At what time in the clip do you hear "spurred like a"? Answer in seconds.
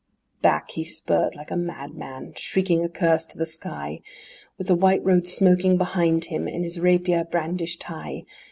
0.83-1.55